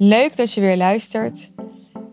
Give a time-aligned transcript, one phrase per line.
[0.00, 1.52] Leuk dat je weer luistert.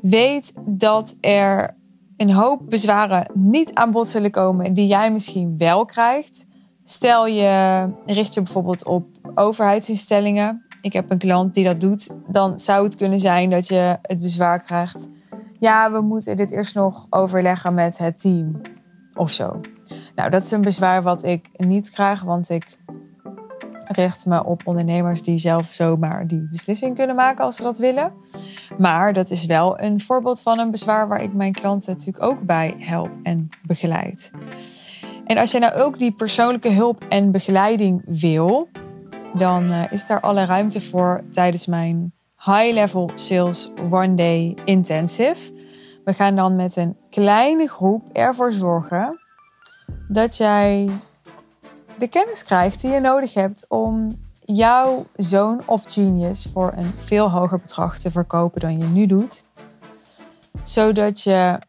[0.02, 1.78] Weet dat er
[2.16, 6.48] een hoop bezwaren niet aan bod zullen komen die jij misschien wel krijgt.
[6.84, 10.66] Stel je richt je bijvoorbeeld op overheidsinstellingen.
[10.82, 12.10] Ik heb een klant die dat doet.
[12.28, 15.10] Dan zou het kunnen zijn dat je het bezwaar krijgt.
[15.60, 18.62] Ja, we moeten dit eerst nog overleggen met het team
[19.14, 19.60] of zo.
[20.16, 22.78] Nou, dat is een bezwaar wat ik niet krijg, want ik
[23.88, 28.14] richt me op ondernemers die zelf zomaar die beslissing kunnen maken als ze dat willen.
[28.78, 32.42] Maar dat is wel een voorbeeld van een bezwaar waar ik mijn klanten natuurlijk ook
[32.42, 34.32] bij help en begeleid.
[35.26, 38.70] En als je nou ook die persoonlijke hulp en begeleiding wil,
[39.34, 45.54] dan uh, is daar alle ruimte voor tijdens mijn High Level Sales One Day Intensive.
[46.04, 49.20] We gaan dan met een kleine groep ervoor zorgen
[50.08, 50.90] dat jij
[51.98, 57.32] de kennis krijgt die je nodig hebt om jouw zoon of genius voor een veel
[57.32, 59.46] hoger bedrag te verkopen dan je nu doet.
[60.64, 61.60] Zodat je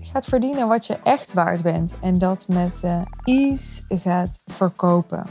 [0.00, 5.26] gaat verdienen wat je echt waard bent en dat met uh, ease gaat verkopen.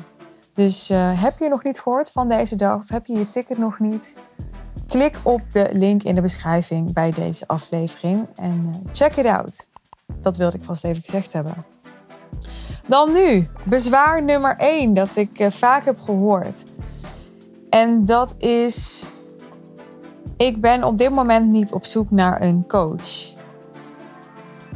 [0.54, 3.58] Dus uh, heb je nog niet gehoord van deze dag of heb je je ticket
[3.58, 4.18] nog niet?
[4.88, 9.68] Klik op de link in de beschrijving bij deze aflevering en uh, check it out.
[10.22, 11.54] Dat wilde ik vast even gezegd hebben.
[12.90, 16.64] Dan nu, bezwaar nummer 1 dat ik uh, vaak heb gehoord.
[17.70, 19.08] En dat is:
[20.38, 23.34] ik ben op dit moment niet op zoek naar een coach.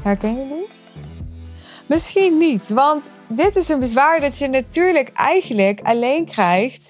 [0.01, 0.67] Herken je die?
[1.85, 6.89] Misschien niet, want dit is een bezwaar dat je natuurlijk eigenlijk alleen krijgt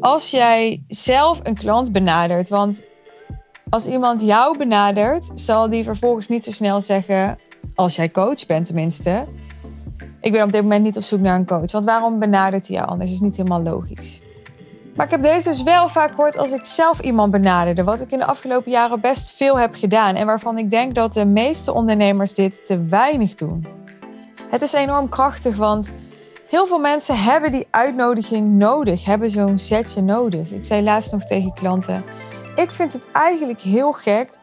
[0.00, 2.48] als jij zelf een klant benadert.
[2.48, 2.86] Want
[3.70, 7.38] als iemand jou benadert, zal die vervolgens niet zo snel zeggen,
[7.74, 9.26] als jij coach bent tenminste,
[10.26, 11.72] ik ben op dit moment niet op zoek naar een coach.
[11.72, 13.12] Want waarom benadert hij jou anders?
[13.12, 14.20] Is niet helemaal logisch.
[14.94, 17.84] Maar ik heb deze dus wel vaak gehoord als ik zelf iemand benaderde.
[17.84, 20.14] Wat ik in de afgelopen jaren best veel heb gedaan.
[20.14, 23.66] En waarvan ik denk dat de meeste ondernemers dit te weinig doen.
[24.50, 25.94] Het is enorm krachtig, want
[26.48, 29.04] heel veel mensen hebben die uitnodiging nodig.
[29.04, 30.50] Hebben zo'n setje nodig.
[30.50, 32.04] Ik zei laatst nog tegen klanten.
[32.56, 34.38] Ik vind het eigenlijk heel gek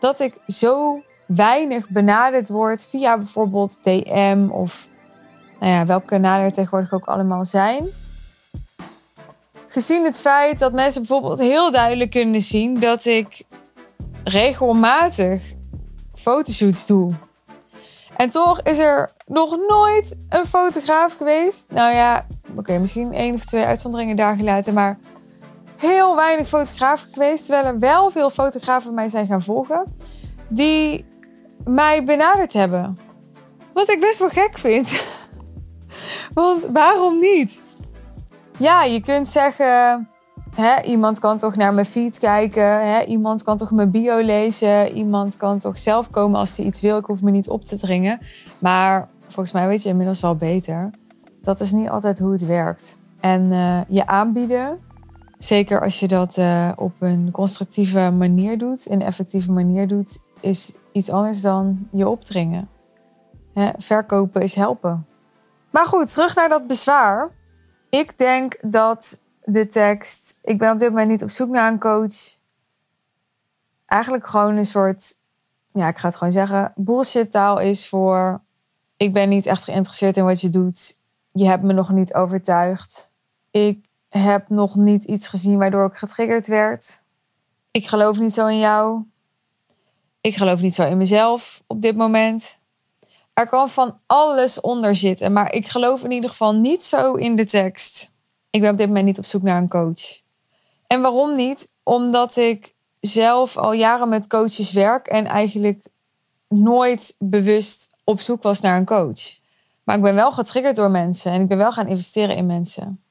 [0.00, 4.92] dat ik zo weinig benaderd word via bijvoorbeeld DM of
[5.60, 7.86] nou ja, welke er tegenwoordig ook allemaal zijn.
[9.66, 13.42] Gezien het feit dat mensen bijvoorbeeld heel duidelijk kunnen zien dat ik
[14.24, 15.54] regelmatig
[16.14, 17.12] fotoshoots doe.
[18.16, 21.66] En toch is er nog nooit een fotograaf geweest.
[21.70, 22.26] Nou ja,
[22.56, 24.98] oké, misschien één of twee uitzonderingen daar gelaten, maar
[25.76, 27.46] heel weinig fotografen geweest.
[27.46, 29.96] Terwijl er wel veel fotografen mij zijn gaan volgen,
[30.48, 31.04] die
[31.64, 32.98] mij benaderd hebben.
[33.72, 34.88] Wat ik best wel gek vind.
[36.34, 37.62] Want waarom niet?
[38.58, 40.08] Ja, je kunt zeggen,
[40.54, 42.88] hè, iemand kan toch naar mijn feed kijken.
[42.88, 44.92] Hè, iemand kan toch mijn bio lezen.
[44.92, 46.98] Iemand kan toch zelf komen als hij iets wil.
[46.98, 48.18] Ik hoef me niet op te dringen.
[48.58, 50.90] Maar volgens mij weet je inmiddels wel beter.
[51.42, 52.98] Dat is niet altijd hoe het werkt.
[53.20, 54.78] En uh, je aanbieden,
[55.38, 60.74] zeker als je dat uh, op een constructieve manier doet, een effectieve manier doet, is
[60.92, 62.68] iets anders dan je opdringen.
[63.54, 65.06] Hè, verkopen is helpen.
[65.74, 67.30] Maar goed, terug naar dat bezwaar.
[67.90, 71.78] Ik denk dat de tekst, ik ben op dit moment niet op zoek naar een
[71.78, 72.38] coach,
[73.86, 75.14] eigenlijk gewoon een soort,
[75.72, 78.40] ja, ik ga het gewoon zeggen, bullshit taal is voor,
[78.96, 80.98] ik ben niet echt geïnteresseerd in wat je doet.
[81.32, 83.12] Je hebt me nog niet overtuigd.
[83.50, 87.02] Ik heb nog niet iets gezien waardoor ik getriggerd werd.
[87.70, 89.02] Ik geloof niet zo in jou.
[90.20, 92.62] Ik geloof niet zo in mezelf op dit moment.
[93.34, 97.36] Er kan van alles onder zitten, maar ik geloof in ieder geval niet zo in
[97.36, 98.12] de tekst.
[98.50, 100.20] Ik ben op dit moment niet op zoek naar een coach.
[100.86, 101.72] En waarom niet?
[101.82, 105.86] Omdat ik zelf al jaren met coaches werk en eigenlijk
[106.48, 109.38] nooit bewust op zoek was naar een coach.
[109.84, 113.03] Maar ik ben wel getriggerd door mensen en ik ben wel gaan investeren in mensen.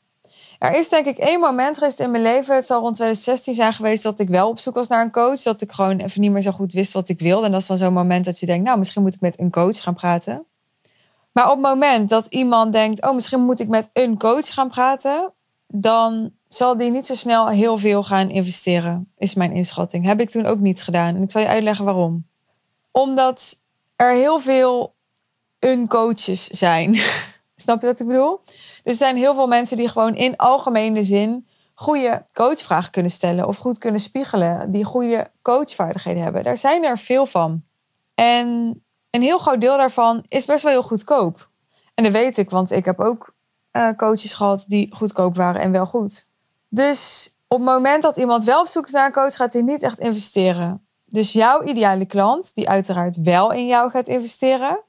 [0.60, 3.74] Er is denk ik één moment geweest in mijn leven, het zal rond 2016 zijn
[3.74, 5.42] geweest, dat ik wel op zoek was naar een coach.
[5.42, 7.46] Dat ik gewoon even niet meer zo goed wist wat ik wilde.
[7.46, 9.52] En dat is dan zo'n moment dat je denkt, nou, misschien moet ik met een
[9.52, 10.46] coach gaan praten.
[11.32, 14.70] Maar op het moment dat iemand denkt, oh, misschien moet ik met een coach gaan
[14.70, 15.34] praten,
[15.68, 20.06] dan zal die niet zo snel heel veel gaan investeren, is mijn inschatting.
[20.06, 21.16] Heb ik toen ook niet gedaan.
[21.16, 22.28] En ik zal je uitleggen waarom.
[22.92, 23.62] Omdat
[23.96, 24.96] er heel veel
[25.60, 26.96] uncoaches zijn.
[27.56, 28.42] Snap je wat ik bedoel?
[28.46, 33.48] Dus er zijn heel veel mensen die gewoon in algemene zin goede coachvragen kunnen stellen
[33.48, 36.44] of goed kunnen spiegelen, die goede coachvaardigheden hebben.
[36.44, 37.64] Daar zijn er veel van.
[38.16, 38.48] En
[39.10, 41.50] een heel groot deel daarvan is best wel heel goedkoop.
[41.94, 43.34] En dat weet ik, want ik heb ook
[43.72, 46.28] uh, coaches gehad die goedkoop waren en wel goed.
[46.70, 49.62] Dus Op het moment dat iemand wel op zoek is naar een coach, gaat hij
[49.62, 50.88] niet echt investeren.
[51.06, 54.80] Dus jouw ideale klant, die uiteraard wel in jou gaat investeren,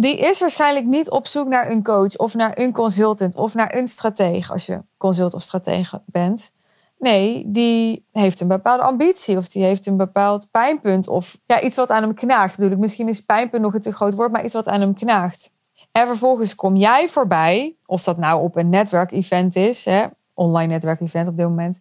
[0.00, 3.74] die is waarschijnlijk niet op zoek naar een coach of naar een consultant of naar
[3.74, 6.52] een stratege als je consult of stratege bent.
[6.98, 11.76] Nee, die heeft een bepaalde ambitie of die heeft een bepaald pijnpunt of ja, iets
[11.76, 12.56] wat aan hem knaagt.
[12.56, 14.94] Bedoel ik, misschien is pijnpunt nog een te groot woord, maar iets wat aan hem
[14.94, 15.52] knaagt.
[15.92, 21.28] En vervolgens kom jij voorbij, of dat nou op een netwerkevent is, hè, online netwerkevent
[21.28, 21.80] op dit moment,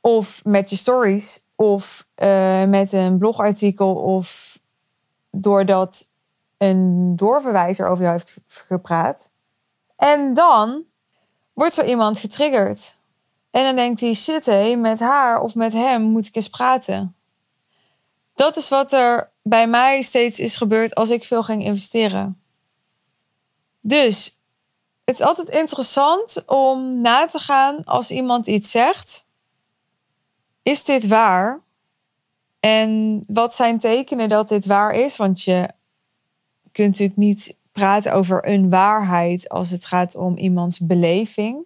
[0.00, 4.58] of met je stories, of uh, met een blogartikel, of
[5.30, 6.08] doordat
[6.58, 9.30] een doorverwijzer over jou heeft gepraat.
[9.96, 10.84] En dan
[11.52, 12.98] wordt zo iemand getriggerd.
[13.50, 17.16] En dan denkt hij, shit hé, met haar of met hem moet ik eens praten.
[18.34, 22.40] Dat is wat er bij mij steeds is gebeurd als ik veel ging investeren.
[23.80, 24.38] Dus
[25.04, 29.26] het is altijd interessant om na te gaan als iemand iets zegt.
[30.62, 31.60] Is dit waar?
[32.60, 35.16] En wat zijn tekenen dat dit waar is?
[35.16, 35.68] Want je
[36.74, 41.64] kunt natuurlijk niet praten over een waarheid als het gaat om iemands beleving.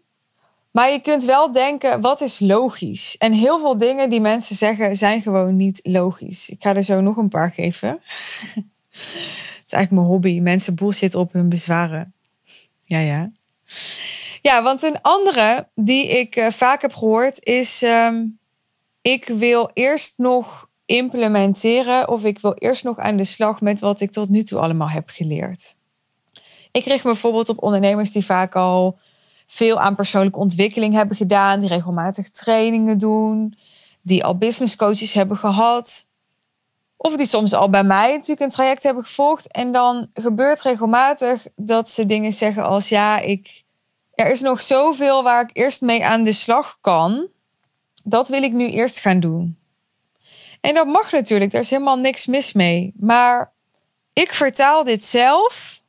[0.70, 3.16] Maar je kunt wel denken, wat is logisch?
[3.16, 6.48] En heel veel dingen die mensen zeggen zijn gewoon niet logisch.
[6.48, 7.88] Ik ga er zo nog een paar geven.
[7.90, 10.40] het is eigenlijk mijn hobby.
[10.40, 12.14] Mensen bullshit op hun bezwaren.
[12.84, 13.30] Ja, ja.
[14.42, 17.82] Ja, want een andere die ik uh, vaak heb gehoord is...
[17.82, 18.38] Um,
[19.02, 24.00] ik wil eerst nog implementeren of ik wil eerst nog aan de slag met wat
[24.00, 25.76] ik tot nu toe allemaal heb geleerd.
[26.70, 28.98] Ik richt me bijvoorbeeld op ondernemers die vaak al
[29.46, 33.58] veel aan persoonlijke ontwikkeling hebben gedaan, die regelmatig trainingen doen,
[34.02, 36.06] die al business coaches hebben gehad.
[36.96, 39.52] Of die soms al bij mij natuurlijk een traject hebben gevolgd.
[39.52, 43.64] En dan gebeurt regelmatig dat ze dingen zeggen als ja, ik,
[44.14, 47.28] er is nog zoveel waar ik eerst mee aan de slag kan.
[48.04, 49.57] Dat wil ik nu eerst gaan doen.
[50.60, 52.92] En dat mag natuurlijk, daar is helemaal niks mis mee.
[52.96, 53.52] Maar
[54.12, 55.82] ik vertaal dit zelf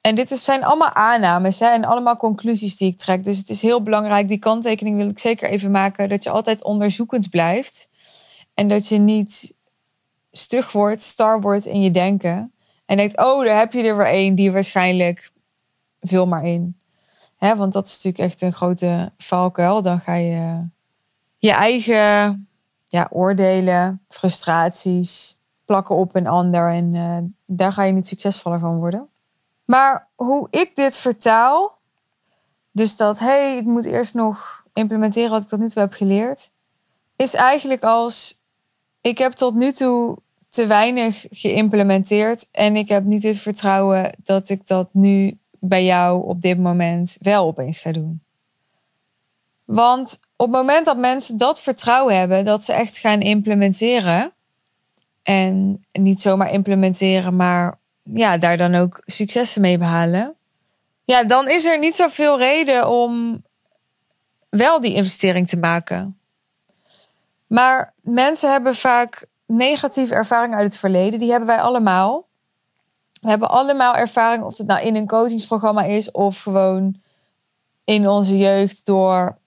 [0.00, 3.24] en dit zijn allemaal aannames en allemaal conclusies die ik trek.
[3.24, 6.64] Dus het is heel belangrijk, die kanttekening wil ik zeker even maken, dat je altijd
[6.64, 7.88] onderzoekend blijft.
[8.54, 9.54] En dat je niet
[10.32, 12.52] stug wordt, star wordt in je denken.
[12.86, 15.32] En denkt, oh, daar heb je er weer één die waarschijnlijk
[16.00, 16.80] vul maar in.
[17.36, 19.82] Hè, want dat is natuurlijk echt een grote valkuil.
[19.82, 20.68] Dan ga je
[21.38, 22.47] je eigen
[22.88, 26.70] ja, oordelen, frustraties plakken op een ander.
[26.72, 29.08] En uh, daar ga je niet succesvoller van worden.
[29.64, 31.78] Maar hoe ik dit vertaal,
[32.72, 35.92] dus dat hé, hey, ik moet eerst nog implementeren wat ik tot nu toe heb
[35.92, 36.50] geleerd,
[37.16, 38.40] is eigenlijk als
[39.00, 40.18] ik heb tot nu toe
[40.48, 46.24] te weinig geïmplementeerd en ik heb niet het vertrouwen dat ik dat nu bij jou
[46.24, 48.22] op dit moment wel opeens ga doen.
[49.64, 54.32] Want op het moment dat mensen dat vertrouwen hebben, dat ze echt gaan implementeren,
[55.22, 60.34] en niet zomaar implementeren, maar ja, daar dan ook successen mee behalen.
[61.04, 63.42] Ja, dan is er niet zoveel reden om
[64.48, 66.18] wel die investering te maken.
[67.46, 71.18] Maar mensen hebben vaak negatieve ervaringen uit het verleden.
[71.18, 72.26] Die hebben wij allemaal.
[73.20, 77.00] We hebben allemaal ervaring, of het nou in een coachingsprogramma is of gewoon
[77.84, 79.38] in onze jeugd door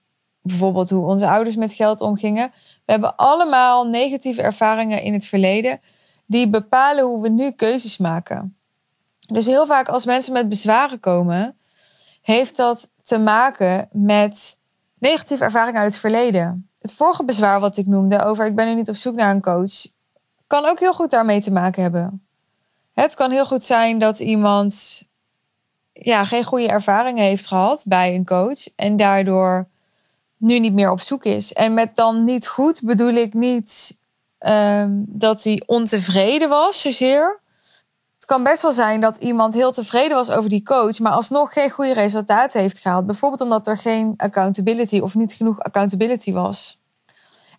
[0.41, 2.51] bijvoorbeeld hoe onze ouders met geld omgingen.
[2.85, 5.81] We hebben allemaal negatieve ervaringen in het verleden
[6.25, 8.55] die bepalen hoe we nu keuzes maken.
[9.27, 11.57] Dus heel vaak als mensen met bezwaren komen,
[12.21, 14.57] heeft dat te maken met
[14.99, 16.69] negatieve ervaringen uit het verleden.
[16.79, 19.41] Het vorige bezwaar wat ik noemde over ik ben nu niet op zoek naar een
[19.41, 19.87] coach,
[20.47, 22.25] kan ook heel goed daarmee te maken hebben.
[22.93, 25.03] Het kan heel goed zijn dat iemand
[25.93, 29.67] ja, geen goede ervaringen heeft gehad bij een coach en daardoor
[30.41, 31.53] nu niet meer op zoek is.
[31.53, 33.97] En met dan niet goed bedoel ik niet
[34.39, 37.39] um, dat hij ontevreden was zozeer.
[38.15, 41.53] Het kan best wel zijn dat iemand heel tevreden was over die coach, maar alsnog
[41.53, 43.05] geen goede resultaten heeft gehaald.
[43.05, 46.81] Bijvoorbeeld omdat er geen accountability of niet genoeg accountability was.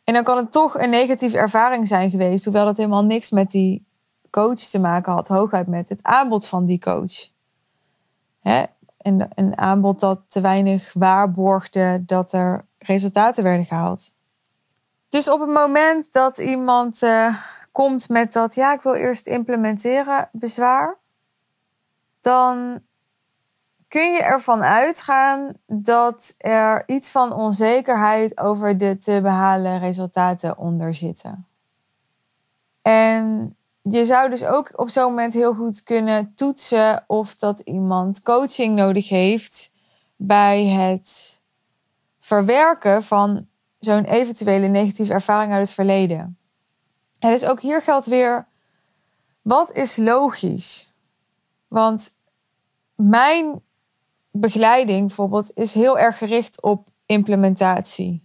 [0.04, 3.50] En dan kan het toch een negatieve ervaring zijn geweest, hoewel dat helemaal niks met
[3.50, 3.86] die
[4.30, 7.28] coach te maken had, hooguit met het aanbod van die coach.
[8.40, 8.62] Hè?
[8.98, 14.10] En een aanbod dat te weinig waarborgde dat er resultaten werden gehaald.
[15.08, 17.36] Dus op het moment dat iemand uh,
[17.72, 20.98] komt met dat, ja, ik wil eerst implementeren bezwaar,
[22.20, 22.80] dan
[23.88, 30.94] kun je ervan uitgaan dat er iets van onzekerheid over de te behalen resultaten onder
[30.94, 31.46] zitten.
[32.82, 38.22] En je zou dus ook op zo'n moment heel goed kunnen toetsen of dat iemand
[38.22, 39.72] coaching nodig heeft
[40.16, 41.31] bij het
[42.22, 43.46] verwerken van
[43.78, 46.38] zo'n eventuele negatieve ervaring uit het verleden.
[47.18, 48.46] En dus ook hier geldt weer,
[49.42, 50.92] wat is logisch?
[51.68, 52.16] Want
[52.94, 53.60] mijn
[54.30, 58.22] begeleiding bijvoorbeeld is heel erg gericht op implementatie.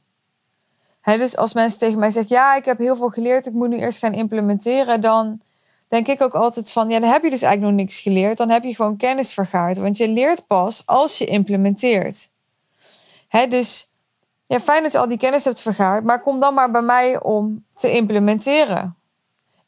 [1.04, 3.78] dus als mensen tegen mij zeggen, ja, ik heb heel veel geleerd, ik moet nu
[3.78, 5.42] eerst gaan implementeren, dan
[5.88, 8.50] denk ik ook altijd van, ja, dan heb je dus eigenlijk nog niks geleerd, dan
[8.50, 12.30] heb je gewoon kennis vergaard, want je leert pas als je implementeert.
[13.30, 13.92] Dus
[14.46, 17.22] ja, fijn dat je al die kennis hebt vergaard, maar kom dan maar bij mij
[17.22, 18.96] om te implementeren.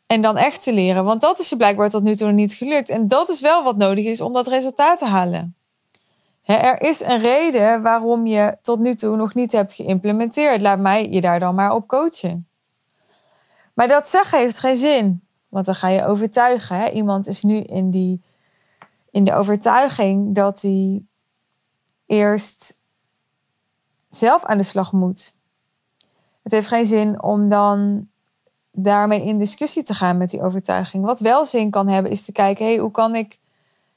[0.08, 2.90] En dan echt te leren, want dat is je blijkbaar tot nu toe niet gelukt.
[2.90, 5.56] En dat is wel wat nodig is om dat resultaat te halen.
[6.44, 10.62] Er is een reden waarom je tot nu toe nog niet hebt geïmplementeerd.
[10.62, 12.48] Laat mij je daar dan maar op coachen.
[13.74, 16.94] Maar dat zeggen heeft geen zin, want dan ga je overtuigen.
[16.94, 18.22] Iemand is nu in, die,
[19.12, 21.04] in de overtuiging dat hij
[22.06, 22.79] eerst
[24.10, 25.34] zelf aan de slag moet.
[26.44, 28.08] Het heeft geen zin om dan
[28.72, 31.06] daarmee in discussie te gaan met die overtuiging.
[31.06, 33.40] Wat wel zin kan hebben, is te kijken: hey, hoe kan ik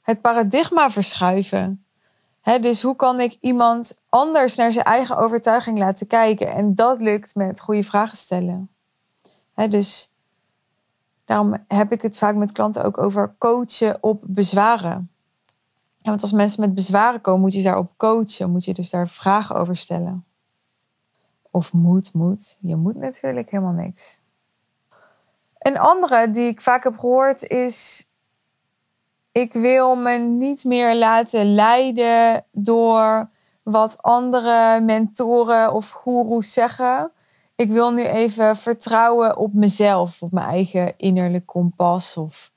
[0.01, 1.85] het paradigma verschuiven?
[2.61, 6.53] dus hoe kan ik iemand anders naar zijn eigen overtuiging laten kijken?
[6.53, 8.69] En dat lukt met goede vragen stellen.
[9.69, 10.11] dus
[11.25, 15.12] daarom heb ik het vaak met klanten ook over coachen op bezwaren.
[16.03, 18.51] Want als mensen met bezwaren komen, moet je daarop coachen.
[18.51, 20.25] Moet je dus daar vragen over stellen.
[21.51, 22.57] Of moet, moet.
[22.61, 24.21] Je moet natuurlijk helemaal niks.
[25.59, 28.07] Een andere die ik vaak heb gehoord is:
[29.31, 33.29] ik wil me niet meer laten leiden door
[33.63, 37.11] wat andere mentoren of goeroes zeggen.
[37.55, 42.51] Ik wil nu even vertrouwen op mezelf, op mijn eigen innerlijk kompas of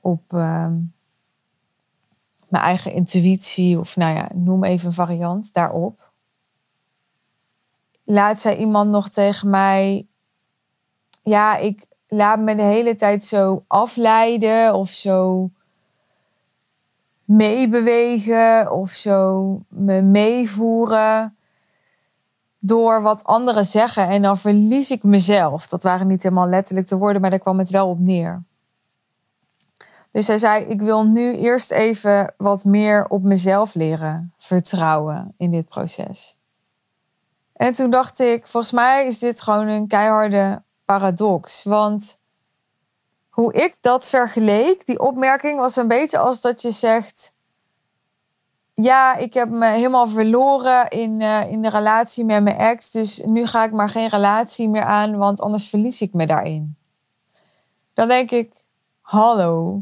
[0.00, 0.74] op ehm,
[2.52, 6.10] mijn eigen intuïtie of nou ja, noem even een variant daarop.
[8.04, 10.06] Laat zij iemand nog tegen mij,
[11.22, 15.50] ja, ik, laat me de hele tijd zo afleiden of zo
[17.24, 21.36] meebewegen of zo me meevoeren
[22.58, 25.66] door wat anderen zeggen en dan verlies ik mezelf.
[25.66, 28.42] Dat waren niet helemaal letterlijk de woorden, maar daar kwam het wel op neer.
[30.12, 35.50] Dus hij zei: Ik wil nu eerst even wat meer op mezelf leren vertrouwen in
[35.50, 36.38] dit proces.
[37.52, 41.64] En toen dacht ik: Volgens mij is dit gewoon een keiharde paradox.
[41.64, 42.20] Want
[43.28, 47.34] hoe ik dat vergeleek, die opmerking, was een beetje als dat je zegt:
[48.74, 52.90] Ja, ik heb me helemaal verloren in, uh, in de relatie met mijn ex.
[52.90, 56.76] Dus nu ga ik maar geen relatie meer aan, want anders verlies ik me daarin.
[57.94, 58.62] Dan denk ik:
[59.02, 59.80] Hallo.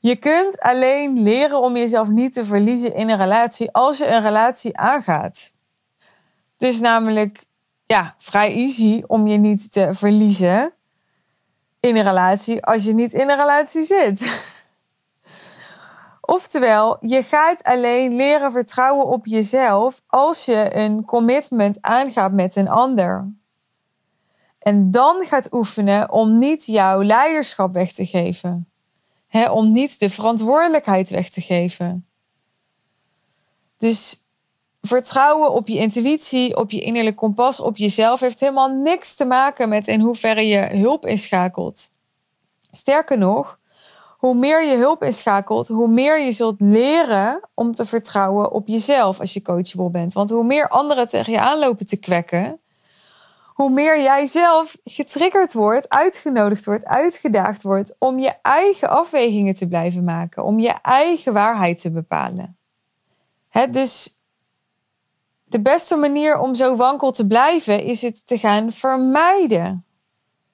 [0.00, 4.22] Je kunt alleen leren om jezelf niet te verliezen in een relatie als je een
[4.22, 5.52] relatie aangaat.
[6.52, 7.46] Het is namelijk
[7.86, 10.74] ja, vrij easy om je niet te verliezen
[11.80, 14.52] in een relatie als je niet in een relatie zit.
[16.20, 22.68] Oftewel, je gaat alleen leren vertrouwen op jezelf als je een commitment aangaat met een
[22.68, 23.32] ander.
[24.64, 28.68] En dan gaat oefenen om niet jouw leiderschap weg te geven.
[29.50, 32.06] om niet de verantwoordelijkheid weg te geven.
[33.78, 34.22] Dus
[34.80, 39.68] vertrouwen op je intuïtie, op je innerlijk kompas, op jezelf heeft helemaal niks te maken
[39.68, 41.90] met in hoeverre je hulp inschakelt.
[42.70, 43.58] Sterker nog,
[44.18, 49.20] hoe meer je hulp inschakelt, hoe meer je zult leren om te vertrouwen op jezelf
[49.20, 50.12] als je coachable bent.
[50.12, 52.60] Want hoe meer anderen tegen je aanlopen te kwekken,
[53.54, 59.68] hoe meer jij zelf getriggerd wordt, uitgenodigd wordt, uitgedaagd wordt om je eigen afwegingen te
[59.68, 62.56] blijven maken, om je eigen waarheid te bepalen.
[63.70, 64.18] Dus
[65.44, 69.84] de beste manier om zo wankel te blijven is het te gaan vermijden.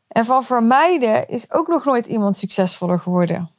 [0.09, 3.51] En van vermijden is ook nog nooit iemand succesvoller geworden.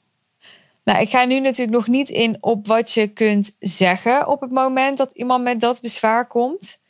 [0.84, 4.52] Nou, ik ga nu natuurlijk nog niet in op wat je kunt zeggen op het
[4.52, 6.81] moment dat iemand met dat bezwaar komt.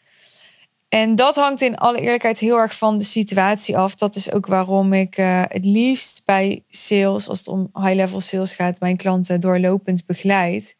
[0.92, 3.96] En dat hangt in alle eerlijkheid heel erg van de situatie af.
[3.96, 8.54] Dat is ook waarom ik uh, het liefst bij sales, als het om high-level sales
[8.54, 10.80] gaat, mijn klanten doorlopend begeleid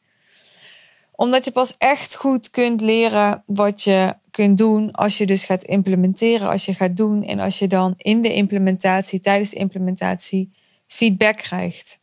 [1.22, 5.64] omdat je pas echt goed kunt leren wat je kunt doen als je dus gaat
[5.64, 10.52] implementeren, als je gaat doen en als je dan in de implementatie, tijdens de implementatie,
[10.88, 12.00] feedback krijgt.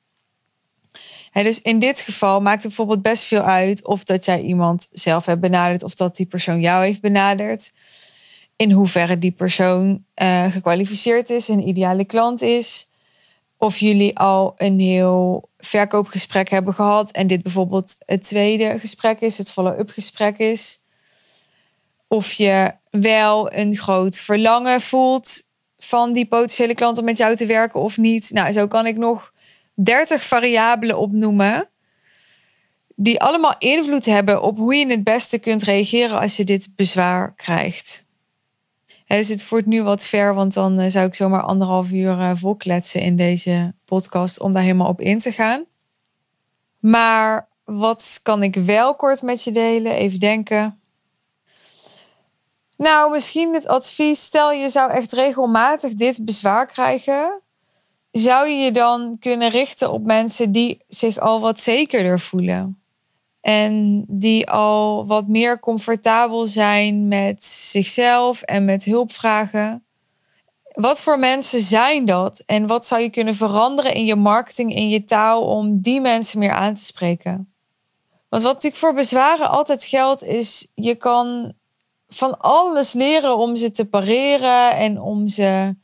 [1.32, 5.26] dus in dit geval maakt het bijvoorbeeld best veel uit of dat jij iemand zelf
[5.26, 7.72] hebt benaderd of dat die persoon jou heeft benaderd.
[8.58, 12.88] In hoeverre die persoon uh, gekwalificeerd is, een ideale klant is
[13.58, 19.38] of jullie al een heel verkoopgesprek hebben gehad en dit bijvoorbeeld het tweede gesprek is,
[19.38, 20.82] het follow-up gesprek is.
[22.08, 25.42] Of je wel een groot verlangen voelt
[25.78, 28.30] van die potentiële klant om met jou te werken of niet.
[28.30, 29.32] Nou, zo kan ik nog
[29.74, 31.68] 30 variabelen opnoemen.
[32.94, 37.34] Die allemaal invloed hebben op hoe je het beste kunt reageren als je dit bezwaar
[37.34, 38.06] krijgt.
[39.16, 42.30] Dus het voert nu wat ver, want dan eh, zou ik zomaar anderhalf uur eh,
[42.34, 45.64] volkletsen in deze podcast om daar helemaal op in te gaan.
[46.78, 49.92] Maar wat kan ik wel kort met je delen?
[49.92, 50.80] Even denken.
[52.76, 54.24] Nou, misschien het advies.
[54.24, 57.40] Stel je zou echt regelmatig dit bezwaar krijgen.
[58.10, 62.82] Zou je je dan kunnen richten op mensen die zich al wat zekerder voelen?
[63.40, 69.84] En die al wat meer comfortabel zijn met zichzelf en met hulpvragen.
[70.72, 72.42] Wat voor mensen zijn dat?
[72.46, 76.38] En wat zou je kunnen veranderen in je marketing, in je taal, om die mensen
[76.38, 77.52] meer aan te spreken?
[78.28, 81.52] Want wat natuurlijk voor bezwaren altijd geldt, is je kan
[82.08, 85.74] van alles leren om ze te pareren en om ze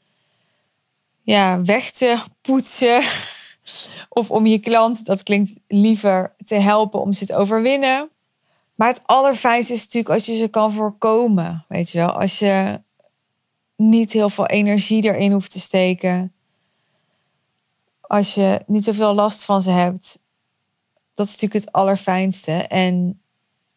[1.23, 3.02] ja, weg te poetsen.
[4.14, 8.11] Of om je klant, dat klinkt liever, te helpen om ze te overwinnen.
[8.75, 11.64] Maar het allerfijnste is natuurlijk als je ze kan voorkomen.
[11.68, 12.80] Weet je wel, als je
[13.76, 16.33] niet heel veel energie erin hoeft te steken.
[18.00, 20.23] Als je niet zoveel last van ze hebt.
[21.14, 22.52] Dat is natuurlijk het allerfijnste.
[22.52, 23.21] En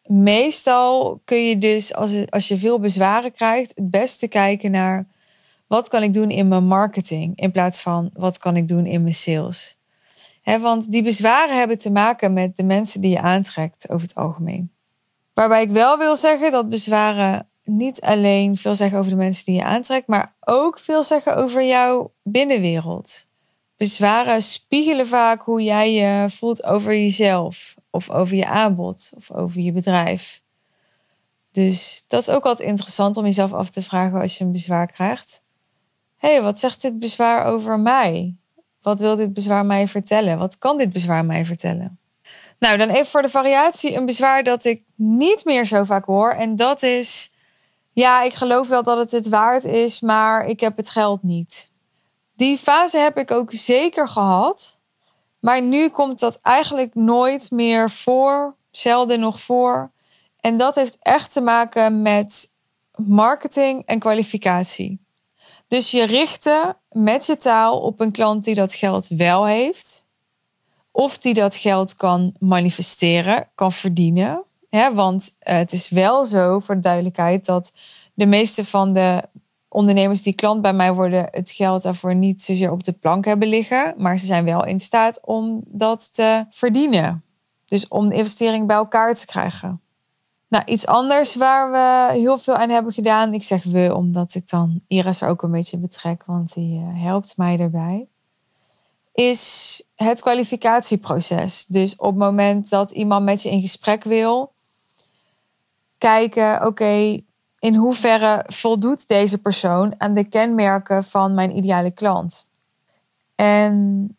[0.02, 5.06] meestal kun je dus, als, als je veel bezwaren krijgt, het beste kijken naar
[5.66, 9.02] wat kan ik doen in mijn marketing in plaats van wat kan ik doen in
[9.02, 9.77] mijn sales.
[10.44, 14.72] Want die bezwaren hebben te maken met de mensen die je aantrekt over het algemeen.
[15.34, 19.54] Waarbij ik wel wil zeggen dat bezwaren niet alleen veel zeggen over de mensen die
[19.54, 23.26] je aantrekt, maar ook veel zeggen over jouw binnenwereld.
[23.76, 29.60] Bezwaren spiegelen vaak hoe jij je voelt over jezelf, of over je aanbod, of over
[29.60, 30.42] je bedrijf.
[31.52, 34.86] Dus dat is ook altijd interessant om jezelf af te vragen als je een bezwaar
[34.86, 35.42] krijgt.
[36.16, 38.36] Hé, hey, wat zegt dit bezwaar over mij?
[38.82, 40.38] Wat wil dit bezwaar mij vertellen?
[40.38, 41.98] Wat kan dit bezwaar mij vertellen?
[42.58, 46.32] Nou, dan even voor de variatie een bezwaar dat ik niet meer zo vaak hoor.
[46.32, 47.32] En dat is
[47.92, 51.70] ja, ik geloof wel dat het het waard is, maar ik heb het geld niet.
[52.36, 54.78] Die fase heb ik ook zeker gehad.
[55.40, 59.90] Maar nu komt dat eigenlijk nooit meer voor, zelden nog voor.
[60.40, 62.52] En dat heeft echt te maken met
[62.96, 65.06] marketing en kwalificatie.
[65.68, 70.06] Dus je richten met je taal op een klant die dat geld wel heeft.
[70.90, 74.42] Of die dat geld kan manifesteren, kan verdienen.
[74.94, 77.72] Want eh, het is wel zo, voor de duidelijkheid, dat
[78.14, 79.22] de meeste van de
[79.68, 83.48] ondernemers die klant bij mij worden, het geld daarvoor niet zozeer op de plank hebben
[83.48, 83.94] liggen.
[83.96, 87.24] Maar ze zijn wel in staat om dat te verdienen.
[87.64, 89.80] Dus om de investering bij elkaar te krijgen.
[90.48, 93.34] Nou, iets anders waar we heel veel aan hebben gedaan.
[93.34, 97.02] Ik zeg we, omdat ik dan Iris er ook een beetje betrek, want die eh,
[97.02, 98.08] helpt mij erbij
[99.18, 101.64] is het kwalificatieproces.
[101.66, 104.52] Dus op het moment dat iemand met je in gesprek wil,
[105.98, 107.20] kijken, oké,
[107.58, 112.48] in hoeverre voldoet deze persoon aan de kenmerken van mijn ideale klant?
[113.34, 114.16] En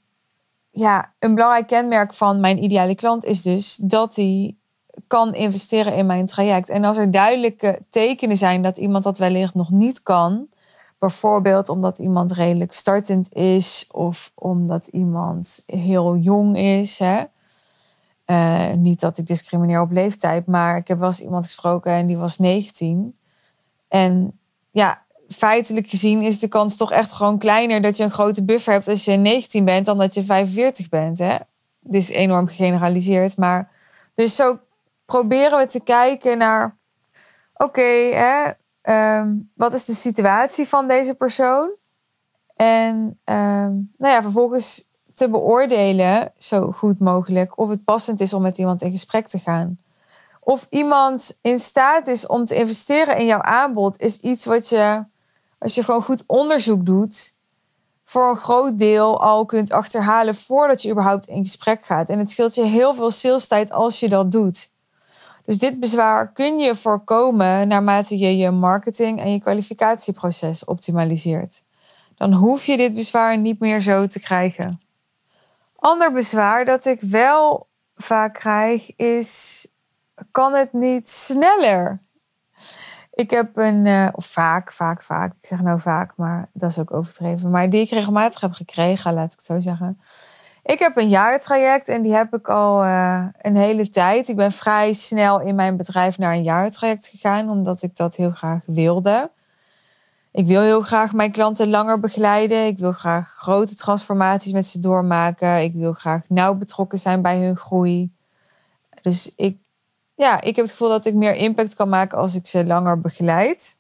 [0.72, 4.56] ja, een belangrijk kenmerk van mijn ideale klant is dus dat hij
[5.08, 6.70] kan investeren in mijn traject.
[6.70, 10.48] En als er duidelijke tekenen zijn dat iemand dat wellicht nog niet kan,
[11.00, 17.00] Bijvoorbeeld omdat iemand redelijk startend is of omdat iemand heel jong is.
[17.00, 17.24] Hè?
[18.26, 22.06] Uh, niet dat ik discrimineer op leeftijd, maar ik heb wel eens iemand gesproken en
[22.06, 23.18] die was 19.
[23.88, 24.40] En
[24.72, 28.74] ja, feitelijk gezien is de kans toch echt gewoon kleiner dat je een grote buffer
[28.74, 31.18] hebt als je 19 bent dan dat je 45 bent.
[31.18, 31.36] Hè?
[31.80, 33.72] Dit is enorm gegeneraliseerd, maar
[34.14, 34.60] dus zo
[35.10, 36.78] proberen we te kijken naar,
[37.54, 38.12] oké,
[38.82, 41.76] Ehm, wat is de situatie van deze persoon?
[42.56, 42.96] En
[43.26, 48.58] um, nou ja, vervolgens te beoordelen, zo goed mogelijk, of het passend is om met
[48.58, 49.80] iemand in gesprek te gaan.
[50.40, 55.04] Of iemand in staat is om te investeren in jouw aanbod, is iets wat je,
[55.60, 57.34] als je gewoon goed onderzoek doet,
[58.06, 62.10] voor een groot deel al kunt achterhalen voordat je überhaupt in gesprek gaat.
[62.10, 64.72] En het scheelt je heel veel salestijd als je dat doet.
[65.50, 71.64] Dus dit bezwaar kun je voorkomen naarmate je je marketing en je kwalificatieproces optimaliseert.
[72.16, 74.82] Dan hoef je dit bezwaar niet meer zo te krijgen.
[75.76, 79.68] Ander bezwaar dat ik wel vaak krijg is:
[80.32, 82.02] kan het niet sneller?
[83.14, 86.94] Ik heb een, of vaak, vaak, vaak, ik zeg nou vaak, maar dat is ook
[86.94, 90.00] overdreven, maar die ik regelmatig heb gekregen, laat ik het zo zeggen,
[90.64, 94.28] Ik heb een jaartraject en die heb ik al uh, een hele tijd.
[94.28, 98.32] Ik ben vrij snel in mijn bedrijf naar een jaartraject gegaan, omdat ik dat heel
[98.32, 99.32] graag wilde.
[100.32, 102.66] Ik wil heel graag mijn klanten langer begeleiden.
[102.66, 105.62] Ik wil graag grote transformaties met ze doormaken.
[105.62, 108.12] Ik wil graag nauw betrokken zijn bij hun groei.
[109.02, 109.58] Dus ik,
[110.16, 113.02] ja, ik heb het gevoel dat ik meer impact kan maken als ik ze langer
[113.02, 113.78] begeleid.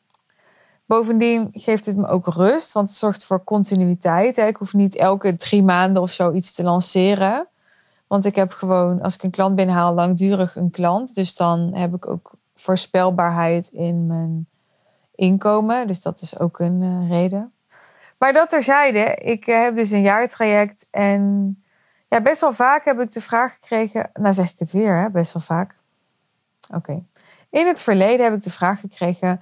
[0.89, 4.37] Bovendien geeft het me ook rust, want het zorgt voor continuïteit.
[4.37, 7.47] Ik hoef niet elke drie maanden of zo iets te lanceren.
[8.07, 11.15] Want ik heb gewoon, als ik een klant binnenhaal, langdurig een klant.
[11.15, 14.47] Dus dan heb ik ook voorspelbaarheid in mijn
[15.15, 15.87] inkomen.
[15.87, 17.53] Dus dat is ook een uh, reden.
[18.17, 20.87] Maar dat terzijde, ik uh, heb dus een jaartraject.
[20.91, 21.55] En
[22.07, 24.09] ja, best wel vaak heb ik de vraag gekregen.
[24.13, 25.09] Nou, zeg ik het weer, hè?
[25.09, 25.75] best wel vaak.
[26.73, 27.03] Oké.
[27.49, 29.41] In het verleden heb ik de vraag gekregen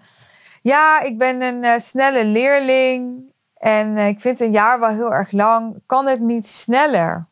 [0.68, 5.14] ja, ik ben een uh, snelle leerling en uh, ik vind een jaar wel heel
[5.14, 5.82] erg lang.
[5.86, 7.26] Kan het niet sneller?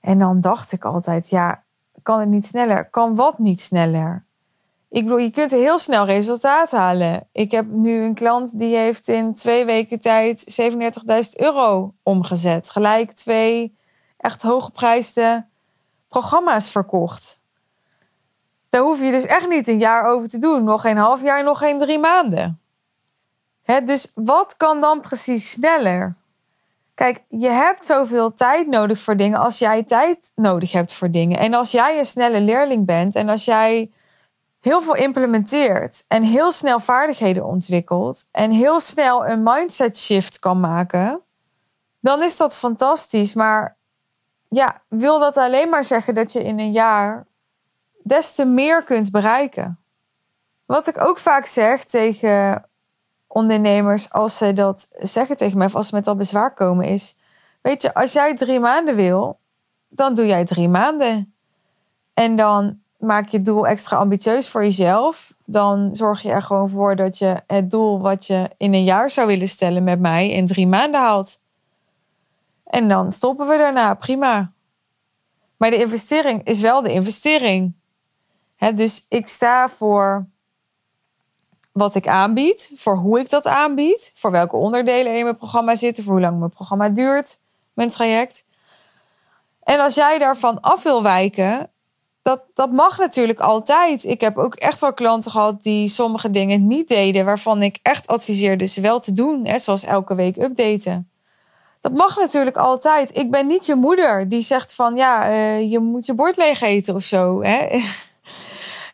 [0.00, 1.62] En dan dacht ik altijd, ja,
[2.02, 2.90] kan het niet sneller?
[2.90, 4.24] Kan wat niet sneller?
[4.90, 7.28] Ik bedoel, je kunt heel snel resultaat halen.
[7.32, 10.78] Ik heb nu een klant die heeft in twee weken tijd 37.000
[11.32, 12.70] euro omgezet.
[12.70, 13.76] Gelijk twee
[14.16, 15.46] echt hooggeprijsde
[16.08, 17.42] programma's verkocht.
[18.68, 20.64] Daar hoef je dus echt niet een jaar over te doen.
[20.64, 22.58] Nog geen half jaar, nog geen drie maanden
[23.84, 26.16] dus wat kan dan precies sneller?
[26.94, 31.38] Kijk, je hebt zoveel tijd nodig voor dingen als jij tijd nodig hebt voor dingen.
[31.38, 33.90] En als jij een snelle leerling bent en als jij
[34.60, 40.60] heel veel implementeert en heel snel vaardigheden ontwikkelt en heel snel een mindset shift kan
[40.60, 41.20] maken,
[42.00, 43.34] dan is dat fantastisch.
[43.34, 43.76] Maar
[44.48, 47.26] ja, wil dat alleen maar zeggen dat je in een jaar
[48.02, 49.78] des te meer kunt bereiken?
[50.66, 52.67] Wat ik ook vaak zeg tegen
[53.28, 57.16] ondernemers als ze dat zeggen tegen mij, of als ze met dat bezwaar komen, is:
[57.60, 59.38] Weet je, als jij drie maanden wil,
[59.88, 61.34] dan doe jij drie maanden.
[62.14, 65.36] En dan maak je het doel extra ambitieus voor jezelf.
[65.44, 69.10] Dan zorg je er gewoon voor dat je het doel wat je in een jaar
[69.10, 71.40] zou willen stellen met mij in drie maanden haalt.
[72.64, 74.52] En dan stoppen we daarna, prima.
[75.56, 77.74] Maar de investering is wel de investering.
[78.74, 80.26] dus ik sta voor
[81.78, 86.04] wat ik aanbied, voor hoe ik dat aanbied, voor welke onderdelen in mijn programma zitten,
[86.04, 87.40] voor hoe lang mijn programma duurt,
[87.72, 88.44] mijn traject.
[89.62, 91.70] En als jij daarvan af wil wijken,
[92.22, 94.04] dat, dat mag natuurlijk altijd.
[94.04, 98.06] Ik heb ook echt wel klanten gehad die sommige dingen niet deden, waarvan ik echt
[98.06, 101.10] adviseerde ze wel te doen, hè, zoals elke week updaten.
[101.80, 103.16] Dat mag natuurlijk altijd.
[103.16, 106.60] Ik ben niet je moeder die zegt van ja, uh, je moet je bord leeg
[106.60, 107.42] eten of zo.
[107.42, 107.68] Hè?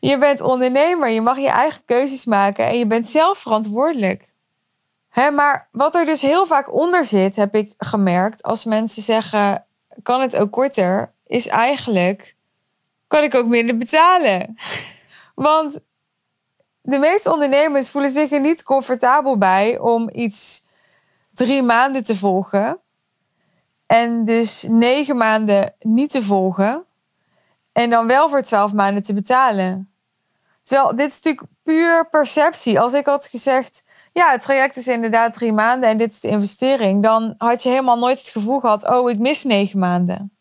[0.04, 4.32] Je bent ondernemer, je mag je eigen keuzes maken en je bent zelf verantwoordelijk.
[5.14, 9.64] Maar wat er dus heel vaak onder zit, heb ik gemerkt, als mensen zeggen:
[10.02, 12.36] kan het ook korter, is eigenlijk:
[13.06, 14.56] kan ik ook minder betalen?
[15.34, 15.80] Want
[16.80, 20.64] de meeste ondernemers voelen zich er niet comfortabel bij om iets
[21.34, 22.78] drie maanden te volgen.
[23.86, 26.84] En dus negen maanden niet te volgen.
[27.72, 29.93] En dan wel voor twaalf maanden te betalen.
[30.64, 32.80] Terwijl dit is natuurlijk puur perceptie.
[32.80, 36.28] Als ik had gezegd, ja, het traject is inderdaad drie maanden en dit is de
[36.28, 40.36] investering, dan had je helemaal nooit het gevoel gehad, oh, ik mis negen maanden.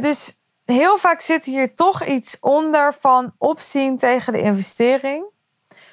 [0.00, 5.24] Dus heel vaak zit hier toch iets onder van opzien tegen de investering.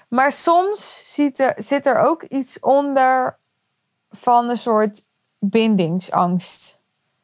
[0.07, 3.39] Maar soms zit er, zit er ook iets onder
[4.09, 5.01] van een soort
[5.39, 6.81] bindingsangst.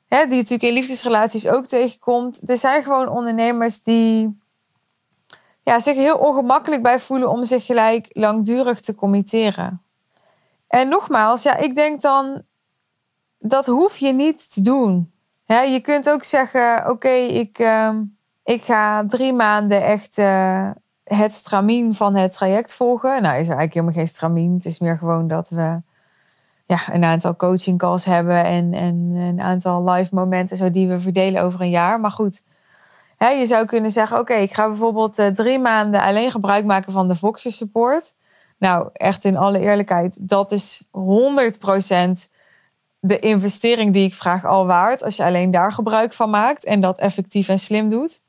[0.07, 2.49] Die natuurlijk in liefdesrelaties ook tegenkomt.
[2.49, 4.39] Er zijn gewoon ondernemers die
[5.67, 9.82] ja, zich heel ongemakkelijk bij voelen om zich gelijk langdurig te committeren.
[10.67, 12.41] En nogmaals, ja, ik denk dan,
[13.39, 15.12] dat hoef je niet te doen.
[15.43, 17.99] Ja, je kunt ook zeggen, oké, ik, uh,
[18.43, 20.69] ik ga drie maanden echt uh,
[21.03, 23.21] het stramien van het traject volgen.
[23.21, 24.53] Nou, is eigenlijk helemaal geen stramien.
[24.53, 25.82] Het is meer gewoon dat we
[26.65, 30.99] ja, een aantal coaching calls hebben en, en een aantal live momenten zo die we
[30.99, 31.99] verdelen over een jaar.
[31.99, 32.41] Maar goed,
[33.17, 37.08] je zou kunnen zeggen, oké, ik ga bijvoorbeeld uh, drie maanden alleen gebruik maken van
[37.08, 38.15] de Voxer support.
[38.58, 40.89] Nou, echt in alle eerlijkheid, dat is 100%
[42.99, 45.03] de investering die ik vraag al waard.
[45.03, 48.21] Als je alleen daar gebruik van maakt en dat effectief en slim doet.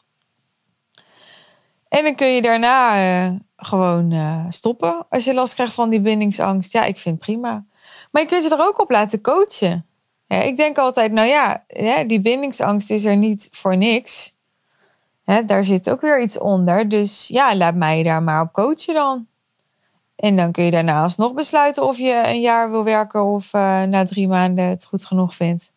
[1.88, 6.00] En dan kun je daarna uh, gewoon uh, stoppen als je last krijgt van die
[6.00, 6.72] bindingsangst.
[6.72, 7.64] Ja, ik vind prima.
[8.10, 9.86] Maar je kunt je er ook op laten coachen.
[10.28, 11.64] Ik denk altijd, nou ja,
[12.06, 14.36] die bindingsangst is er niet voor niks.
[15.28, 16.88] Hè, daar zit ook weer iets onder.
[16.88, 19.26] Dus ja, laat mij daar maar op coachen dan.
[20.16, 23.82] En dan kun je daarna alsnog besluiten of je een jaar wil werken of uh,
[23.82, 25.72] na drie maanden het goed genoeg vindt.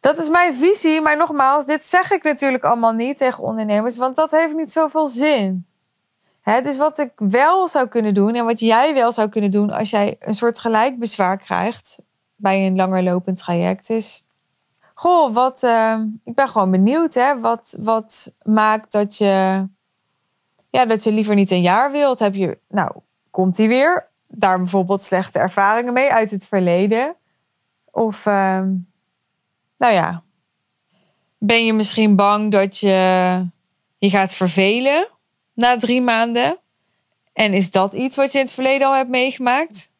[0.00, 4.16] Dat is mijn visie, maar nogmaals, dit zeg ik natuurlijk allemaal niet tegen ondernemers, want
[4.16, 5.66] dat heeft niet zoveel zin.
[6.40, 9.70] Hè, dus wat ik wel zou kunnen doen en wat jij wel zou kunnen doen
[9.70, 11.98] als jij een soort gelijk bezwaar krijgt
[12.36, 14.26] bij een langer lopend traject is.
[14.94, 17.40] Goh, wat, uh, ik ben gewoon benieuwd, hè?
[17.40, 19.66] Wat, wat maakt dat je,
[20.70, 22.18] ja, dat je liever niet een jaar wilt?
[22.18, 22.92] Heb je, nou,
[23.30, 24.10] komt die weer?
[24.28, 27.16] Daar bijvoorbeeld slechte ervaringen mee uit het verleden?
[27.90, 28.62] Of, uh,
[29.78, 30.22] nou ja,
[31.38, 33.46] ben je misschien bang dat je
[33.98, 35.08] je gaat vervelen
[35.54, 36.58] na drie maanden?
[37.32, 39.91] En is dat iets wat je in het verleden al hebt meegemaakt?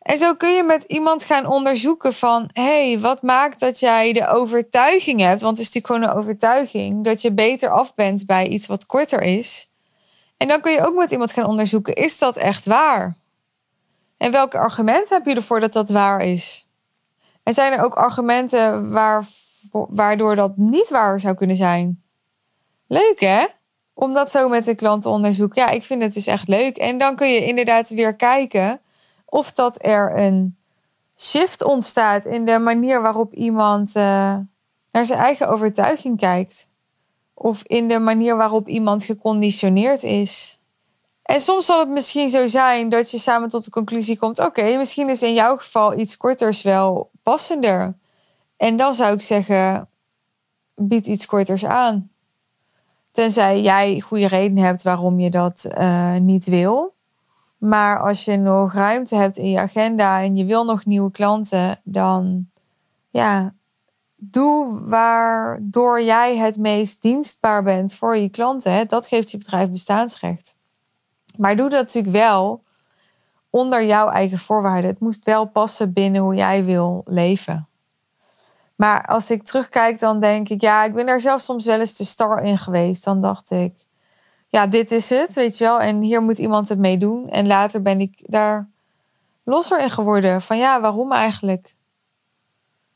[0.00, 4.28] En zo kun je met iemand gaan onderzoeken van, hey, wat maakt dat jij de
[4.28, 8.46] overtuiging hebt, want het is natuurlijk gewoon een overtuiging, dat je beter af bent bij
[8.46, 9.70] iets wat korter is.
[10.36, 13.16] En dan kun je ook met iemand gaan onderzoeken, is dat echt waar?
[14.16, 16.66] En welke argumenten heb je ervoor dat dat waar is?
[17.42, 19.24] En zijn er ook argumenten waar,
[19.70, 22.02] waardoor dat niet waar zou kunnen zijn?
[22.86, 23.46] Leuk hè?
[23.94, 25.62] Om dat zo met de klant te onderzoeken.
[25.62, 26.76] Ja, ik vind het dus echt leuk.
[26.76, 28.80] En dan kun je inderdaad weer kijken
[29.30, 30.56] of dat er een
[31.16, 34.02] shift ontstaat in de manier waarop iemand uh,
[34.92, 36.70] naar zijn eigen overtuiging kijkt.
[37.34, 40.60] Of in de manier waarop iemand geconditioneerd is.
[41.22, 44.76] En soms zal het misschien zo zijn dat je samen tot de conclusie komt: oké,
[44.76, 47.98] misschien is in jouw geval iets korters wel passender.
[48.56, 49.88] En dan zou ik zeggen:
[50.74, 52.10] bied iets korters aan.
[53.12, 56.94] Tenzij jij goede reden hebt waarom je dat uh, niet wil.
[57.60, 61.80] Maar als je nog ruimte hebt in je agenda en je wil nog nieuwe klanten,
[61.84, 62.48] dan
[63.08, 63.54] ja,
[64.16, 68.88] doe waardoor jij het meest dienstbaar bent voor je klanten.
[68.88, 70.56] Dat geeft je bedrijf bestaansrecht.
[71.36, 72.62] Maar doe dat natuurlijk wel
[73.50, 74.90] onder jouw eigen voorwaarden.
[74.90, 77.68] Het moest wel passen binnen hoe jij wil leven.
[78.76, 81.96] Maar als ik terugkijk, dan denk ik, ja, ik ben daar zelf soms wel eens
[81.96, 83.04] te star in geweest.
[83.04, 83.86] Dan dacht ik,
[84.50, 85.80] ja, dit is het, weet je wel.
[85.80, 87.28] En hier moet iemand het mee doen.
[87.28, 88.68] En later ben ik daar
[89.44, 90.42] losser in geworden.
[90.42, 91.76] Van ja, waarom eigenlijk?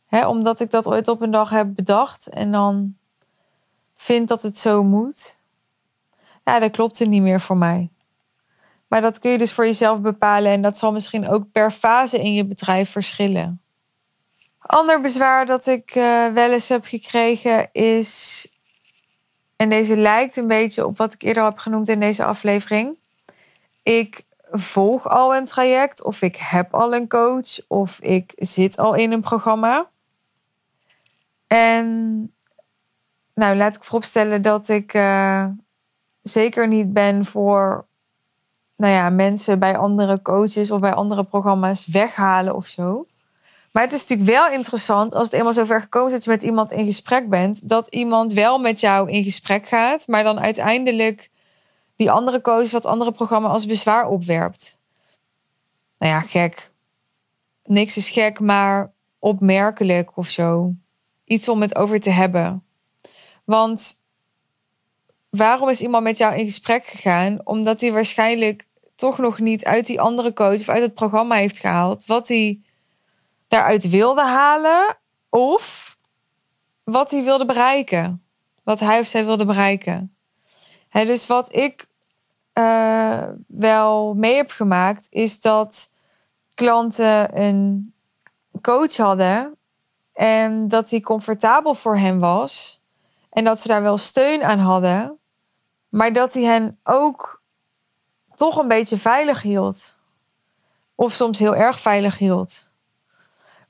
[0.07, 2.97] Hè, omdat ik dat ooit op een dag heb bedacht en dan
[3.95, 5.39] vind dat het zo moet.
[6.45, 7.91] Ja, dat klopt het niet meer voor mij.
[8.89, 12.19] Maar dat kun je dus voor jezelf bepalen en dat zal misschien ook per fase
[12.19, 13.63] in je bedrijf verschillen.
[14.59, 18.49] Ander bezwaar dat ik uh, wel eens heb gekregen is
[19.65, 22.97] en deze lijkt een beetje op wat ik eerder heb genoemd in deze aflevering.
[23.83, 28.95] Ik volg al een traject, of ik heb al een coach, of ik zit al
[28.95, 29.89] in een programma.
[31.47, 31.87] En
[33.35, 35.47] nou, laat ik vooropstellen dat ik uh,
[36.23, 37.87] zeker niet ben voor
[38.77, 43.07] nou ja, mensen bij andere coaches of bij andere programma's weghalen of zo.
[43.75, 46.43] Maar het is natuurlijk wel interessant als het eenmaal zover gekomen is dat je met
[46.43, 51.31] iemand in gesprek bent, dat iemand wel met jou in gesprek gaat, maar dan uiteindelijk
[51.97, 54.81] die andere coach wat andere programma als bezwaar opwerpt.
[55.99, 56.71] Nou ja, gek.
[57.65, 60.73] Niks is gek, maar opmerkelijk of zo.
[61.25, 62.65] Iets om het over te hebben.
[63.45, 64.01] Want
[65.31, 67.41] waarom is iemand met jou in gesprek gegaan?
[67.45, 71.59] Omdat hij waarschijnlijk toch nog niet uit die andere coach of uit het programma heeft
[71.59, 72.64] gehaald wat hij
[73.49, 74.97] daaruit wilde halen
[75.29, 75.97] of
[76.85, 78.25] wat hij wilde bereiken.
[78.63, 80.17] Wat hij of zij wilde bereiken.
[80.91, 81.89] dus wat ik
[82.55, 85.91] uh, wel mee heb gemaakt, is dat
[86.55, 87.95] klanten een
[88.61, 89.57] coach hadden
[90.13, 92.83] en dat die comfortabel voor hen was
[93.31, 95.19] en dat ze daar wel steun aan hadden,
[95.89, 97.43] maar dat hij hen ook
[98.35, 99.97] toch een beetje veilig hield.
[100.95, 102.73] Of soms heel erg veilig hield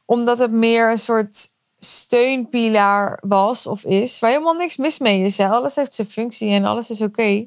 [0.04, 4.20] omdat het meer een soort steunpilaar was of is.
[4.20, 5.40] Waar helemaal niks mis mee is.
[5.40, 7.46] Alles heeft zijn functie en alles is oké.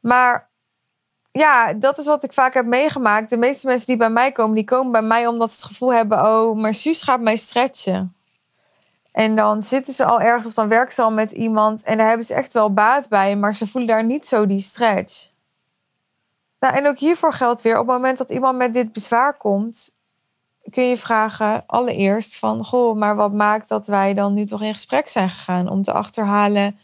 [0.00, 0.50] Maar
[1.32, 3.30] ja, dat is wat ik vaak heb meegemaakt.
[3.30, 5.92] De meeste mensen die bij mij komen, die komen bij mij omdat ze het gevoel
[5.92, 8.14] hebben: oh, maar Suus gaat mij stretchen.
[9.12, 12.08] En dan zitten ze al ergens of dan werken ze al met iemand en daar
[12.08, 15.30] hebben ze echt wel baat bij, maar ze voelen daar niet zo die stretch.
[16.60, 19.94] Nou, en ook hiervoor geldt weer: op het moment dat iemand met dit bezwaar komt,
[20.70, 24.72] kun je vragen allereerst van, goh, maar wat maakt dat wij dan nu toch in
[24.72, 26.78] gesprek zijn gegaan om te achterhalen,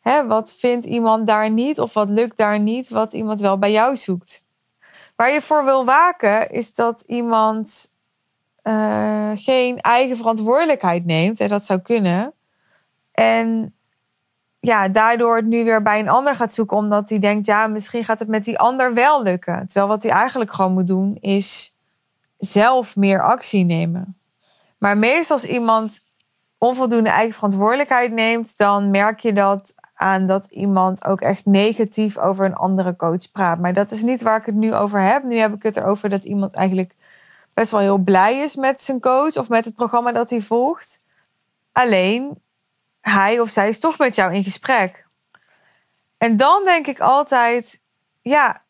[0.00, 3.72] hè, wat vindt iemand daar niet of wat lukt daar niet, wat iemand wel bij
[3.72, 4.44] jou zoekt.
[5.16, 7.92] Waar je voor wil waken is dat iemand
[8.62, 12.32] uh, geen eigen verantwoordelijkheid neemt, en dat zou kunnen.
[13.12, 13.74] En
[14.60, 18.04] ja, daardoor het nu weer bij een ander gaat zoeken, omdat hij denkt, ja, misschien
[18.04, 19.66] gaat het met die ander wel lukken.
[19.66, 21.76] Terwijl wat hij eigenlijk gewoon moet doen, is
[22.38, 24.18] zelf meer actie nemen.
[24.78, 26.00] Maar meestal als iemand
[26.58, 32.44] onvoldoende eigen verantwoordelijkheid neemt, dan merk je dat aan dat iemand ook echt negatief over
[32.44, 33.58] een andere coach praat.
[33.58, 35.22] Maar dat is niet waar ik het nu over heb.
[35.22, 36.94] Nu heb ik het erover dat iemand eigenlijk
[37.54, 41.00] best wel heel blij is met zijn coach of met het programma dat hij volgt.
[41.72, 42.42] Alleen
[43.00, 45.06] hij of zij is toch met jou in gesprek.
[46.18, 47.80] En dan denk ik altijd,
[48.20, 48.62] ja,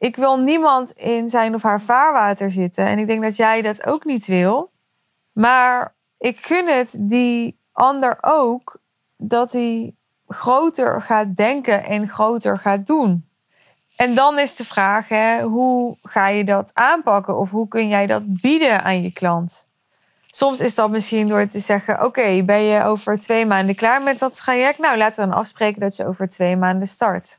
[0.00, 2.86] ik wil niemand in zijn of haar vaarwater zitten.
[2.86, 4.70] En ik denk dat jij dat ook niet wil.
[5.32, 8.80] Maar ik gun het die ander ook
[9.16, 9.94] dat hij
[10.28, 13.28] groter gaat denken en groter gaat doen.
[13.96, 18.06] En dan is de vraag, hè, hoe ga je dat aanpakken of hoe kun jij
[18.06, 19.68] dat bieden aan je klant?
[20.26, 24.18] Soms is dat misschien door te zeggen: Oké, ben je over twee maanden klaar met
[24.18, 24.78] dat traject?
[24.78, 27.38] Nou, laten we dan afspreken dat je over twee maanden start.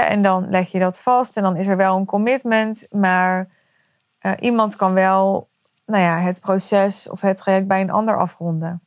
[0.00, 3.48] En dan leg je dat vast en dan is er wel een commitment, maar
[4.22, 5.48] uh, iemand kan wel
[5.86, 8.82] nou ja, het proces of het traject bij een ander afronden.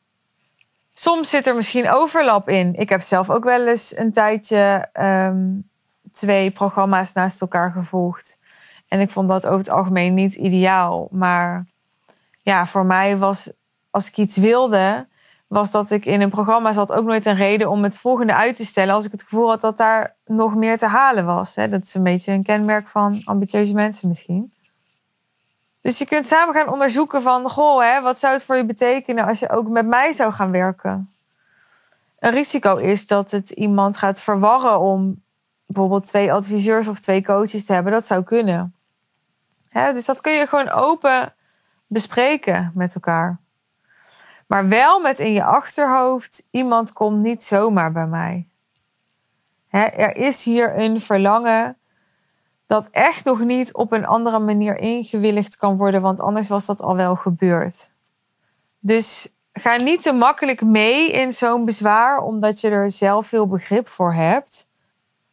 [0.93, 2.73] Soms zit er misschien overlap in.
[2.75, 5.69] Ik heb zelf ook wel eens een tijdje um,
[6.11, 8.39] twee programma's naast elkaar gevolgd.
[8.87, 11.07] En ik vond dat over het algemeen niet ideaal.
[11.11, 11.65] Maar
[12.41, 13.51] ja, voor mij was,
[13.89, 15.07] als ik iets wilde,
[15.55, 18.55] was dat ik in een programma zat ook nooit een reden om het volgende uit
[18.55, 18.93] te stellen.
[18.93, 21.53] Als ik het gevoel had dat daar nog meer te halen was.
[21.53, 24.53] Dat is een beetje een kenmerk van ambitieuze mensen misschien.
[25.81, 29.25] Dus je kunt samen gaan onderzoeken van, goh, hè, wat zou het voor je betekenen
[29.25, 31.11] als je ook met mij zou gaan werken?
[32.19, 35.21] Een risico is dat het iemand gaat verwarren om
[35.65, 37.91] bijvoorbeeld twee adviseurs of twee coaches te hebben.
[37.91, 38.75] Dat zou kunnen.
[39.71, 41.33] dus dat kun je gewoon open
[41.87, 43.43] bespreken met elkaar.
[44.45, 48.47] Maar wel met in je achterhoofd, iemand komt niet zomaar bij mij.
[49.69, 51.77] er is hier een verlangen
[52.65, 56.81] dat echt nog niet op een andere manier ingewilligd kan worden, want anders was dat
[56.81, 57.91] al wel gebeurd.
[58.79, 63.87] Dus ga niet te makkelijk mee in zo'n bezwaar, omdat je er zelf veel begrip
[63.87, 64.67] voor hebt.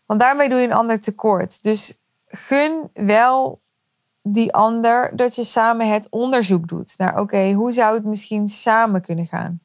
[0.06, 1.62] Want daarmee doe je een ander tekort.
[1.62, 3.60] Dus gun wel
[4.22, 9.02] die ander dat je samen het onderzoek doet naar oké, hoe zou het misschien samen
[9.02, 9.60] kunnen gaan?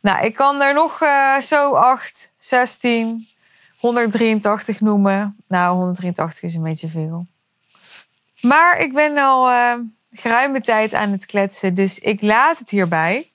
[0.00, 3.28] Nou, ik kan er nog uh, zo 8, 16,
[3.78, 5.36] 183 noemen.
[5.48, 7.26] Nou, 183 is een beetje veel.
[8.40, 9.74] Maar ik ben al uh,
[10.12, 13.30] geruime tijd aan het kletsen, dus ik laat het hierbij.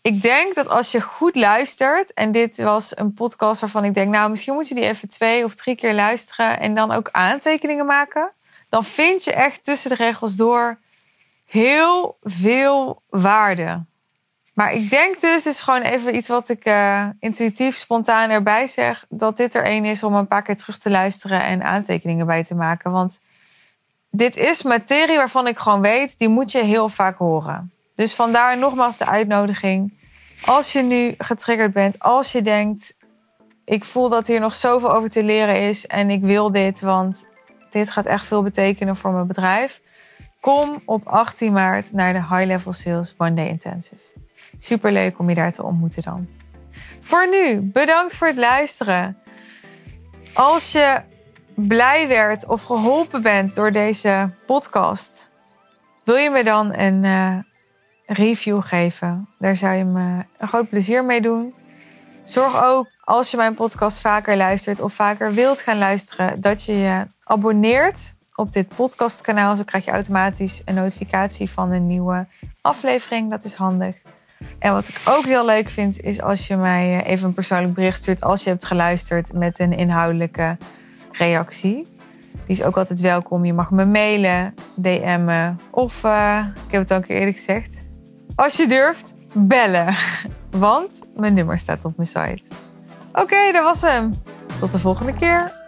[0.00, 4.10] Ik denk dat als je goed luistert, en dit was een podcast waarvan ik denk,
[4.10, 7.86] nou, misschien moet je die even twee of drie keer luisteren en dan ook aantekeningen
[7.86, 8.30] maken,
[8.76, 10.78] dan vind je echt tussen de regels door
[11.46, 13.84] heel veel waarde.
[14.54, 18.66] Maar ik denk dus, het is gewoon even iets wat ik uh, intuïtief, spontaan erbij
[18.66, 22.26] zeg, dat dit er één is om een paar keer terug te luisteren en aantekeningen
[22.26, 22.90] bij te maken.
[22.90, 23.20] Want
[24.10, 27.72] dit is materie waarvan ik gewoon weet, die moet je heel vaak horen.
[27.94, 29.92] Dus vandaar nogmaals de uitnodiging.
[30.44, 32.96] Als je nu getriggerd bent, als je denkt,
[33.64, 37.26] ik voel dat hier nog zoveel over te leren is en ik wil dit, want
[37.76, 39.80] dit gaat echt veel betekenen voor mijn bedrijf.
[40.40, 44.02] Kom op 18 maart naar de High Level Sales One Day Intensive.
[44.58, 46.28] Super leuk om je daar te ontmoeten dan.
[47.00, 49.18] Voor nu, bedankt voor het luisteren.
[50.34, 51.00] Als je
[51.54, 55.30] blij werd of geholpen bent door deze podcast,
[56.04, 57.38] wil je me dan een uh,
[58.06, 59.28] review geven?
[59.38, 61.54] Daar zou je me een groot plezier mee doen.
[62.22, 66.76] Zorg ook als je mijn podcast vaker luistert of vaker wilt gaan luisteren, dat je
[66.78, 69.56] je abonneert op dit podcastkanaal.
[69.56, 72.26] Zo krijg je automatisch een notificatie van een nieuwe
[72.60, 73.30] aflevering.
[73.30, 73.96] Dat is handig.
[74.58, 77.74] En wat ik ook heel leuk vind, is als je mij eh, even een persoonlijk
[77.74, 80.56] bericht stuurt als je hebt geluisterd met een inhoudelijke
[81.12, 81.86] reactie.
[82.30, 83.44] Die is ook altijd welkom.
[83.44, 87.82] Je mag me mailen, DM'en of, uh, ik heb het al een keer eerder gezegd,
[88.34, 89.94] als je durft, bellen.
[90.50, 92.54] Want mijn nummer staat op mijn site.
[93.12, 94.22] Oké, dat was hem.
[94.58, 95.65] Tot de volgende keer.